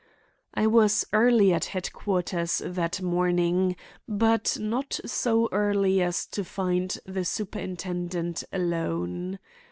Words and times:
I 0.55 0.65
was 0.65 1.05
early 1.13 1.53
at 1.53 1.65
headquarters 1.77 2.59
that 2.65 3.03
morning, 3.03 3.75
but 4.07 4.57
not 4.59 4.99
so 5.05 5.47
early 5.51 6.01
as 6.01 6.25
to 6.29 6.43
find 6.43 6.97
the 7.05 7.23
superintendent 7.23 8.43
alone. 8.51 9.37